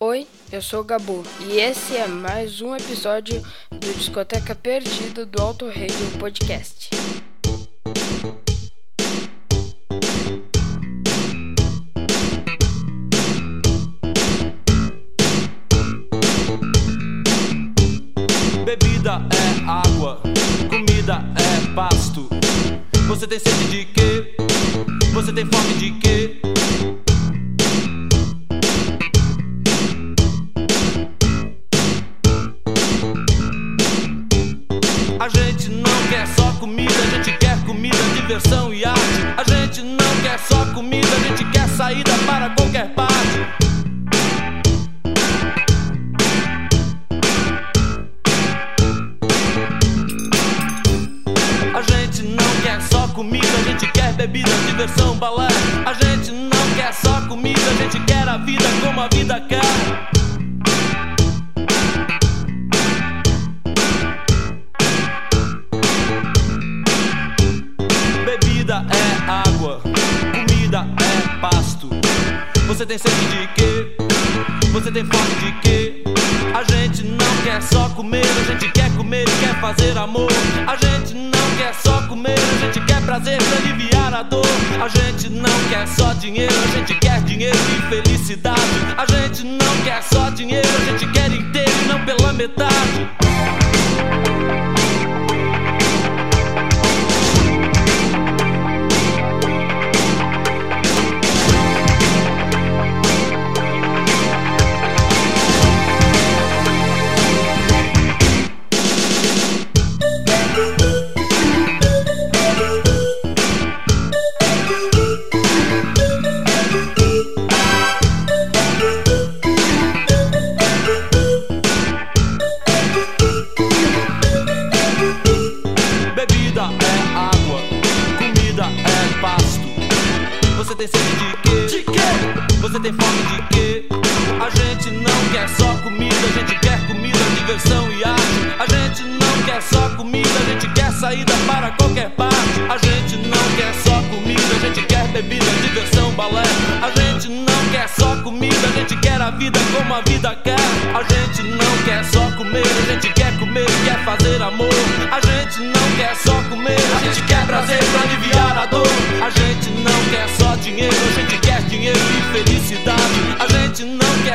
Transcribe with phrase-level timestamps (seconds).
[0.00, 5.42] Oi, eu sou o Gabu e esse é mais um episódio do Discoteca Perdida do
[5.42, 6.90] Auto Radio Podcast.
[18.64, 20.22] Bebida é água,
[20.70, 22.28] comida é pasto.
[23.08, 23.97] Você tem sede de
[54.18, 55.46] bebida, diversão, balé.
[55.86, 59.60] A gente não quer só comida, a gente quer a vida como a vida quer.
[68.24, 69.80] Bebida é água,
[70.32, 71.88] comida é pasto.
[72.66, 73.96] Você tem sede de quê?
[74.72, 76.02] Você tem fome de quê?
[76.52, 78.77] A gente não quer só comer, a gente quer
[79.60, 80.30] fazer amor.
[80.66, 84.46] A gente não quer só comer, a gente quer prazer pra aliviar a dor.
[84.82, 88.60] A gente não quer só dinheiro, a gente quer dinheiro e felicidade.
[88.96, 93.08] A gente não quer só dinheiro, a gente quer inteiro e não pela metade.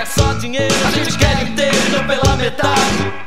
[0.04, 3.23] Quer só dinheiro, a gente quer inteiro pela metade.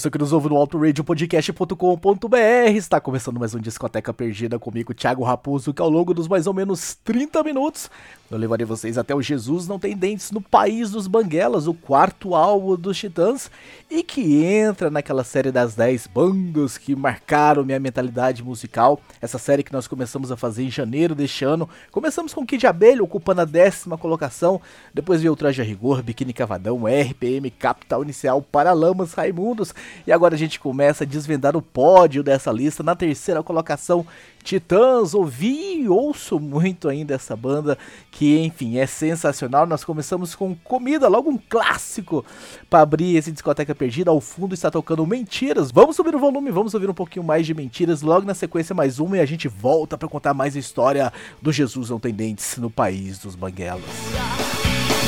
[0.00, 2.36] Você que nos ouve no autoradiopodcast.com.br,
[2.74, 6.54] está começando mais um Discoteca Perdida comigo, Thiago Raposo, que ao longo dos mais ou
[6.54, 7.90] menos 30 minutos
[8.30, 12.34] eu levarei vocês até o Jesus Não Tem Dentes no País dos Banguelas, o quarto
[12.34, 13.50] álbum dos Titãs,
[13.90, 19.00] e que entra naquela série das 10 bandas que marcaram minha mentalidade musical.
[19.20, 21.68] Essa série que nós começamos a fazer em janeiro deste ano.
[21.90, 24.60] Começamos com Kid Abelha, ocupando a décima colocação,
[24.94, 29.74] depois veio o Traje a Rigor, Biquíni Cavadão, RPM, Capital Inicial, Paralamas, Raimundos,
[30.06, 32.84] e agora a gente começa a desvendar o pódio dessa lista.
[32.84, 34.06] Na terceira colocação,
[34.42, 37.78] Titãs, ouvi e ouço muito ainda essa banda,
[38.10, 39.66] que enfim é sensacional.
[39.66, 42.24] Nós começamos com Comida, logo um clássico
[42.68, 44.10] para abrir esse discoteca perdida.
[44.10, 45.70] Ao fundo está tocando Mentiras.
[45.70, 48.02] Vamos subir o volume, vamos ouvir um pouquinho mais de Mentiras.
[48.02, 51.52] Logo na sequência, mais uma e a gente volta para contar mais a história do
[51.52, 53.84] Jesus Não Tem Dentes no país dos Banguelos.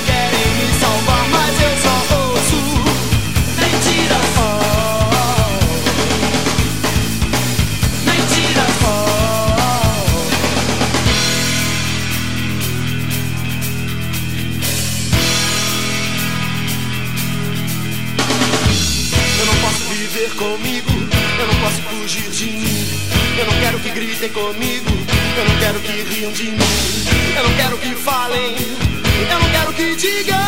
[0.07, 1.62] Querem me salvar, mas
[24.29, 24.87] comigo,
[25.37, 26.59] eu não quero que riam de mim,
[27.37, 28.55] eu não quero que falem,
[29.31, 30.42] eu não quero que digam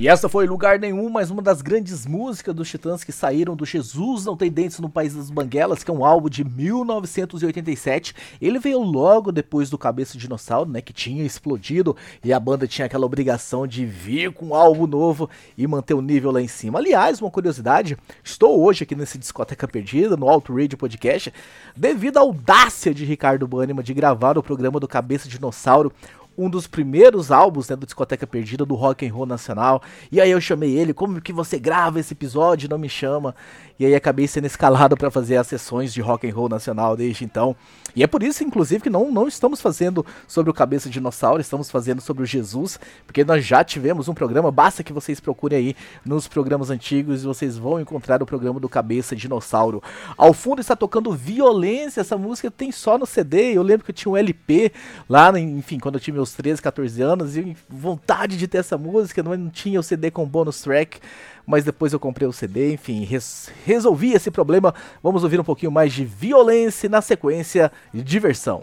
[0.00, 3.66] E essa foi Lugar Nenhum, mais uma das grandes músicas dos Titãs que saíram do
[3.66, 8.14] Jesus Não Tem Dentes no País das Banguelas, que é um álbum de 1987.
[8.40, 12.64] Ele veio logo depois do Cabeça de Dinossauro, né, que tinha explodido e a banda
[12.68, 16.46] tinha aquela obrigação de vir com um álbum novo e manter o nível lá em
[16.46, 16.78] cima.
[16.78, 21.34] Aliás, uma curiosidade, estou hoje aqui nesse Discoteca Perdida, no Alto Radio Podcast,
[21.76, 25.92] devido à audácia de Ricardo Banniman de gravar o programa do Cabeça de Dinossauro
[26.38, 29.82] um dos primeiros álbuns né, do Discoteca Perdida do Rock and Roll Nacional.
[30.10, 33.34] E aí eu chamei ele, como que você grava esse episódio, não me chama?
[33.78, 37.24] E aí acabei sendo escalado para fazer as sessões de Rock and Roll Nacional desde
[37.24, 37.54] então.
[37.94, 41.40] E é por isso, inclusive, que não, não estamos fazendo sobre o Cabeça de Dinossauro,
[41.40, 45.58] estamos fazendo sobre o Jesus, porque nós já tivemos um programa, basta que vocês procurem
[45.58, 49.82] aí nos programas antigos e vocês vão encontrar o programa do Cabeça de Dinossauro.
[50.16, 53.94] Ao fundo está tocando Violência, essa música tem só no CD, eu lembro que eu
[53.94, 54.72] tinha um LP
[55.08, 59.22] lá, enfim, quando eu tinha meus 13, 14 anos, e vontade de ter essa música,
[59.22, 61.00] não tinha o CD com bônus track,
[61.48, 64.74] mas depois eu comprei o CD, enfim, res resolvi esse problema.
[65.02, 68.60] Vamos ouvir um pouquinho mais de violência na sequência de diversão.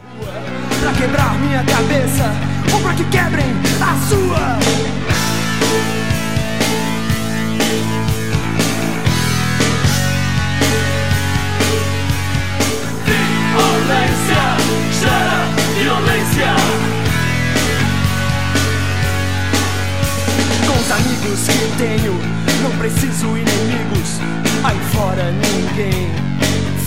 [0.82, 2.32] Pra quebrar minha cabeça,
[2.72, 3.48] ou pra que quebrem
[3.82, 4.60] a sua.
[13.58, 14.44] Violência,
[15.01, 15.46] gera
[15.82, 16.86] violência.
[20.92, 22.35] amigos que tenho
[22.65, 24.19] não preciso inimigos.
[24.63, 26.10] Aí fora ninguém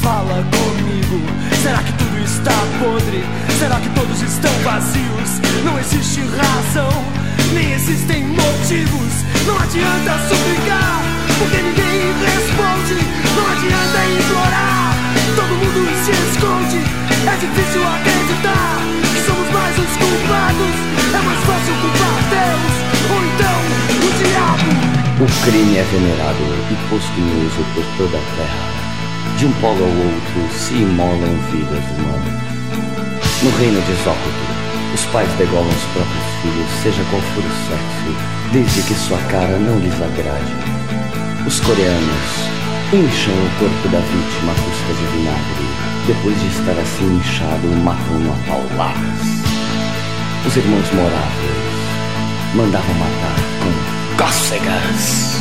[0.02, 1.20] fala comigo.
[1.62, 3.24] Será que tudo está podre?
[3.60, 5.30] Será que todos estão vazios?
[5.64, 6.90] Não existe razão,
[7.54, 9.12] nem existem motivos.
[9.46, 11.02] Não adianta suplicar,
[11.38, 12.98] porque ninguém responde.
[13.36, 14.94] Não adianta implorar,
[15.36, 16.78] todo mundo se esconde.
[17.24, 18.07] É difícil acreditar
[25.20, 26.74] O crime é venerado e
[27.44, 29.36] uso por toda a terra.
[29.36, 32.38] De um polo ao outro se imolam vidas humanas.
[33.42, 34.46] No reino de Zócoto,
[34.94, 38.14] os pais degolam os próprios filhos, seja qual for o sexo,
[38.52, 40.54] desde que sua cara não lhes agrade.
[41.44, 42.30] Os coreanos
[42.92, 45.66] incham o corpo da vítima à custa de vinagre.
[46.06, 49.26] Depois de estar assim inchado, matam-no a pauladas.
[50.46, 51.58] Os irmãos moráveis
[52.54, 53.87] mandavam matar com
[54.18, 55.37] gossegers.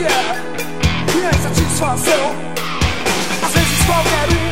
[0.00, 0.08] Angústia
[1.14, 2.24] e a insatisfação.
[3.42, 4.50] Às vezes qualquer um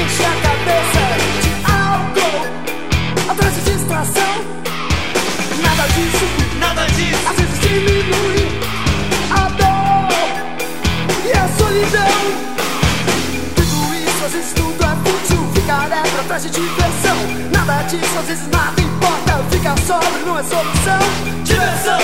[0.00, 1.04] enche a cabeça
[1.42, 4.34] de álcool atrás de distração.
[5.62, 6.26] Nada disso
[6.58, 7.28] nada disso.
[7.28, 8.60] às vezes diminui
[9.30, 10.08] a dor
[11.24, 12.16] e a solidão.
[13.56, 15.52] Tudo isso, às vezes tudo é fútil.
[15.54, 17.16] Ficar é pra trás de diversão.
[17.52, 19.44] Nada disso, às vezes nada importa.
[19.50, 21.00] Ficar sóbrio não é solução.
[21.44, 22.00] Diversão,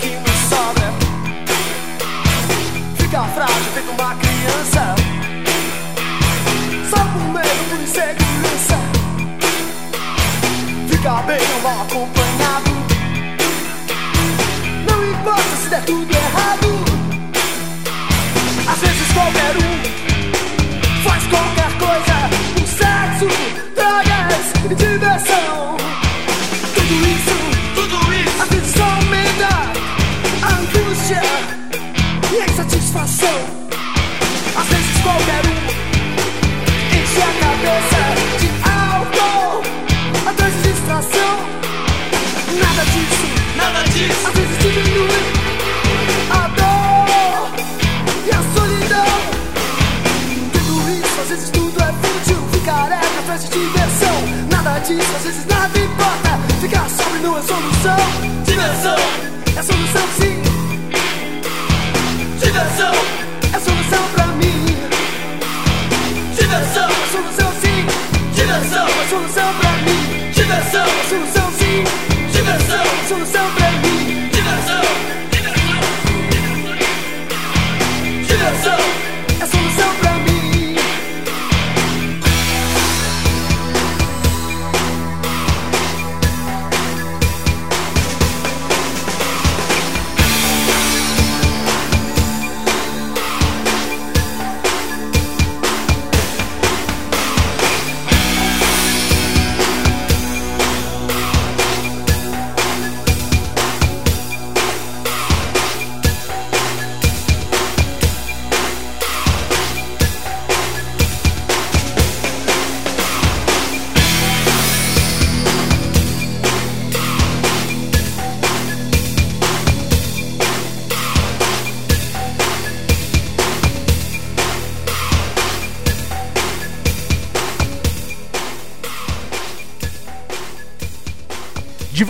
[0.00, 0.92] que nos sobra.
[2.98, 4.94] Fica frágil, feito uma criança.
[6.90, 8.78] Só por medo, por insegurança.
[10.88, 12.70] Fica bem mal acompanhado.
[14.88, 16.68] Não importa se der tudo errado.
[18.72, 19.76] Às vezes qualquer um
[21.08, 22.16] faz qualquer coisa
[22.54, 23.28] por sexo,
[23.74, 25.45] drogas e diversão.
[40.96, 41.36] Atrás distração.
[42.58, 43.26] Nada disso
[43.56, 44.26] nada disso.
[44.28, 45.08] às vezes diminui
[46.30, 47.50] a dor
[48.26, 49.06] e a solidão.
[50.52, 52.38] Tudo isso, às vezes tudo é fútil.
[52.52, 54.16] Ficar é frente de diversão.
[54.50, 56.38] Nada disso, às vezes nada importa.
[56.60, 57.96] Ficar sóbrio não é solução.
[58.44, 58.96] Diversão,
[59.56, 60.42] É solução sim,
[62.40, 62.92] diversão,
[63.54, 64.64] é solução pra mim.
[66.38, 67.86] diversão, solução sim.
[68.34, 70.25] Diversão, uma solução pra mim.
[70.46, 71.82] Diversão, solução sim.
[72.30, 73.85] Diversão, solução pra mim.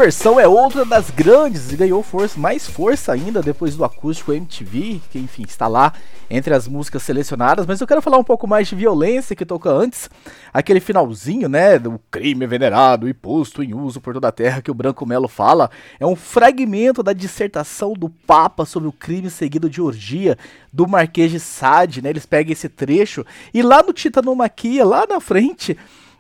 [0.06, 5.00] Diversão é outra das grandes e ganhou força, mais força ainda depois do acústico MTV,
[5.10, 5.92] que enfim está lá
[6.30, 7.66] entre as músicas selecionadas.
[7.66, 10.08] Mas eu quero falar um pouco mais de violência que toca antes,
[10.54, 14.70] aquele finalzinho, né, do crime venerado e posto em uso por toda a terra que
[14.70, 19.68] o Branco Melo fala, é um fragmento da dissertação do Papa sobre o crime seguido
[19.68, 20.38] de orgia
[20.72, 22.10] do Marquês de Sade, né?
[22.10, 25.76] Eles pegam esse trecho e lá no Titanomaquia, lá na frente,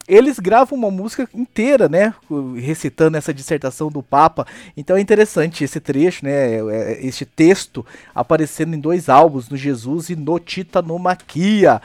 [0.08, 2.14] eles gravam uma música inteira, né,
[2.56, 4.46] recitando essa dissertação do Papa.
[4.76, 10.10] Então é interessante esse trecho, né, é, este texto aparecendo em dois álbuns, no Jesus
[10.10, 11.80] e no Titanomaquia.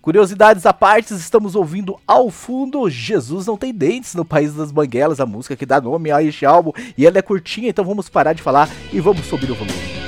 [0.00, 5.18] Curiosidades à parte, estamos ouvindo ao fundo Jesus Não Tem Dentes no País das Banguelas,
[5.18, 6.72] a música que dá nome a este álbum.
[6.96, 10.03] E ela é curtinha, então vamos parar de falar e vamos subir o volume.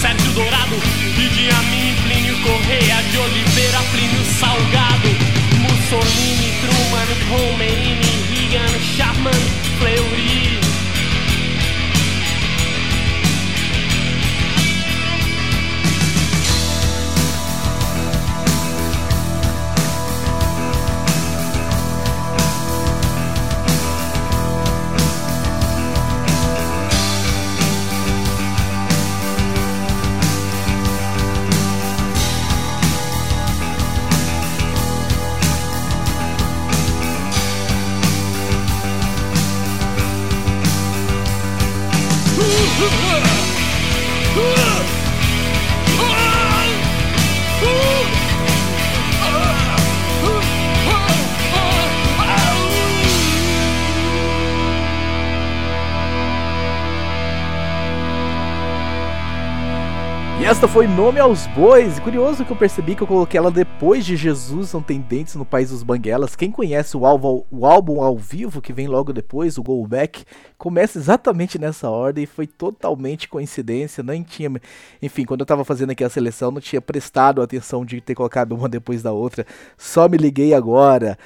[0.00, 0.76] Sérgio Dourado
[1.58, 5.08] Amin, Plínio Correia de Oliveira, Plínio Salgado
[5.60, 9.69] Mussolini, Truman, Khomeini, Reagan, Chapman,
[60.50, 62.00] esta foi Nome aos Bois.
[62.00, 65.44] Curioso que eu percebi que eu coloquei ela depois de Jesus Não Tem Dentes no
[65.44, 66.34] País dos Banguelas.
[66.34, 70.24] Quem conhece o álbum, o álbum ao vivo que vem logo depois, o Go Back,
[70.58, 72.26] começa exatamente nessa ordem.
[72.26, 74.02] Foi totalmente coincidência.
[74.02, 74.50] Nem tinha.
[75.00, 78.50] Enfim, quando eu tava fazendo aqui a seleção, não tinha prestado atenção de ter colocado
[78.50, 79.46] uma depois da outra.
[79.78, 81.16] Só me liguei agora.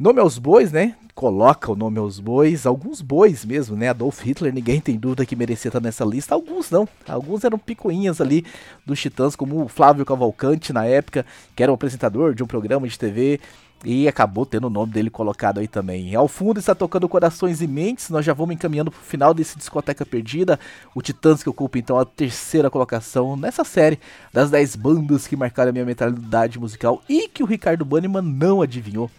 [0.00, 0.94] Nome aos bois, né?
[1.14, 3.90] Coloca o nome aos bois, alguns bois mesmo, né?
[3.90, 6.34] Adolf Hitler, ninguém tem dúvida que merecia estar nessa lista.
[6.34, 8.46] Alguns não, alguns eram picuinhas ali
[8.86, 12.88] dos Titãs, como o Flávio Cavalcante na época, que era um apresentador de um programa
[12.88, 13.40] de TV
[13.84, 16.14] e acabou tendo o nome dele colocado aí também.
[16.14, 19.58] Ao fundo está tocando Corações e Mentes, nós já vamos encaminhando para o final desse
[19.58, 20.58] Discoteca Perdida.
[20.94, 24.00] O Titãs que ocupa então a terceira colocação nessa série
[24.32, 28.62] das 10 bandas que marcaram a minha mentalidade musical e que o Ricardo Banniman não
[28.62, 29.10] adivinhou.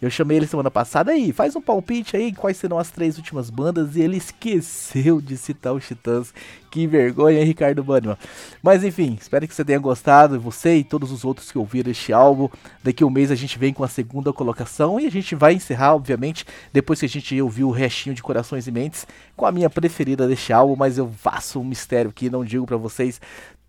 [0.00, 3.50] Eu chamei ele semana passada aí, faz um palpite aí quais serão as três últimas
[3.50, 6.32] bandas e ele esqueceu de citar os Titãs.
[6.70, 8.16] Que vergonha, hein, Ricardo Banniman.
[8.62, 12.12] Mas enfim, espero que você tenha gostado, você e todos os outros que ouviram este
[12.12, 12.48] álbum.
[12.82, 15.94] Daqui um mês a gente vem com a segunda colocação e a gente vai encerrar,
[15.94, 19.68] obviamente, depois que a gente ouviu o restinho de Corações e Mentes, com a minha
[19.68, 23.20] preferida deste álbum, mas eu faço um mistério aqui, não digo para vocês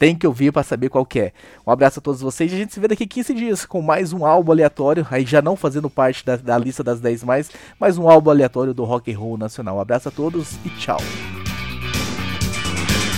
[0.01, 1.31] tem que ouvir para saber qual que é.
[1.65, 4.11] Um abraço a todos vocês e a gente se vê daqui 15 dias com mais
[4.11, 7.99] um álbum aleatório, aí já não fazendo parte da, da lista das 10 mais, mas
[7.99, 9.77] um álbum aleatório do rock and roll nacional.
[9.77, 10.97] Um abraço a todos e tchau.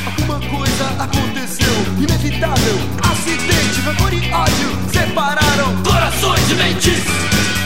[0.06, 2.76] Alguma coisa aconteceu, inevitável,
[3.10, 7.04] acidente, rancor e ódio separaram Corações e mentes,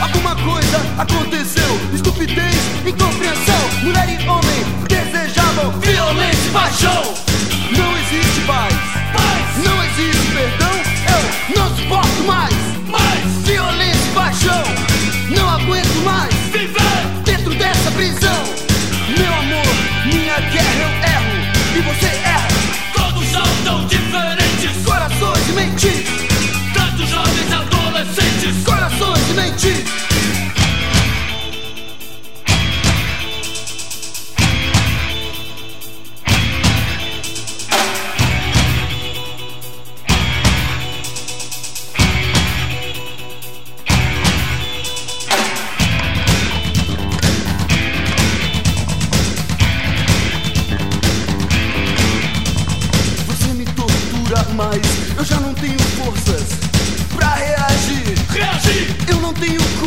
[0.00, 2.54] Alguma coisa aconteceu, estupidez,
[2.86, 7.27] incompreensão, mulher e homem desejavam violência e paixão.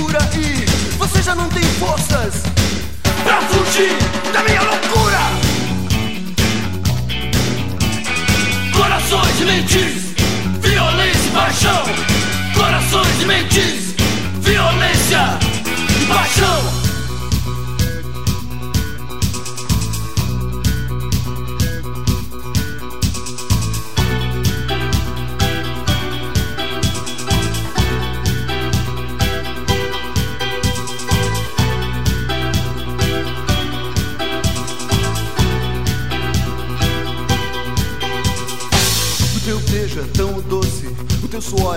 [0.10, 0.66] E
[0.98, 2.42] você já não tem forças
[3.24, 3.96] pra fugir.
[4.34, 5.20] da minha loucura.
[8.76, 9.91] Corações e mentes,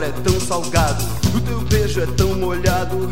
[0.03, 1.05] é tão salgado,
[1.35, 3.11] o teu beijo é tão molhado,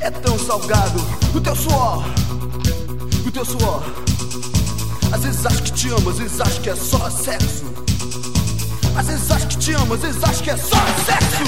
[0.00, 1.00] é tão salgado,
[1.34, 2.04] o teu suor,
[3.26, 3.82] o teu suor.
[5.12, 7.64] Às vezes acho que te amo, às vezes acho que é só sexo.
[8.96, 11.44] Às vezes acho que te amo, às vezes acho que é só sexo.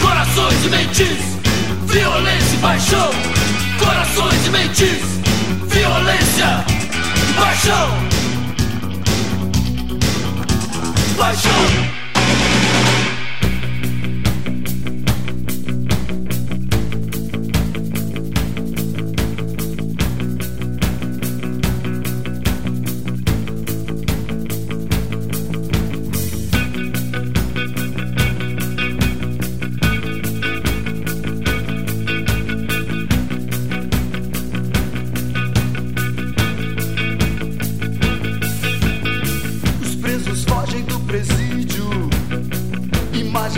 [0.00, 1.18] Corações e mentes,
[1.86, 3.10] violência e paixão.
[3.78, 5.19] Corações e mentes,
[5.80, 6.62] 给我跪下
[7.38, 7.72] 快说
[11.16, 11.99] 快说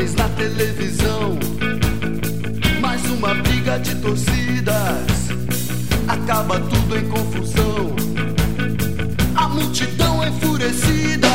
[0.03, 1.39] Imagens na televisão.
[2.81, 5.31] Mais uma briga de torcidas.
[6.09, 7.95] Acaba tudo em confusão.
[9.37, 11.29] A multidão enfurecida.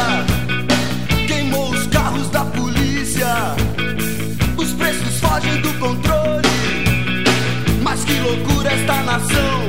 [1.27, 3.55] Queimou os carros da polícia.
[4.57, 6.49] Os presos fogem do controle.
[7.81, 9.61] Mas que loucura esta nação!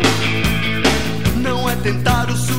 [1.37, 2.58] Não é tentar o suicídio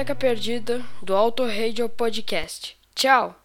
[0.00, 2.74] Discoteca Perdida do Auto Radio Podcast.
[2.94, 3.40] Tchau!